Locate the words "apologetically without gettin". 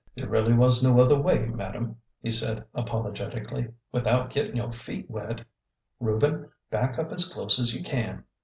2.73-4.55